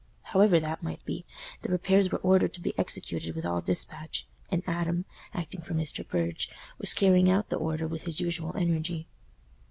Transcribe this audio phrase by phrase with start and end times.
[0.33, 1.25] However that might be,
[1.61, 6.03] the repairs were ordered to be executed with all dispatch, and Adam, acting for Mr.
[6.07, 9.07] Burge, was carrying out the order with his usual energy.